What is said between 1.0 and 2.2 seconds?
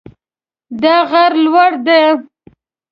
غر لوړ ده